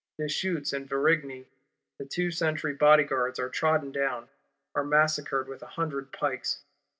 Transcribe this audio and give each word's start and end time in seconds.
Deshuttes 0.19 0.73
and 0.73 0.89
Varigny, 0.89 1.45
the 1.99 2.05
two 2.05 2.31
sentry 2.31 2.73
Bodyguards, 2.73 3.37
are 3.37 3.49
trodden 3.49 3.91
down, 3.91 4.29
are 4.73 4.83
massacred 4.83 5.47
with 5.47 5.61
a 5.61 5.67
hundred 5.77 6.11
pikes. 6.11 6.63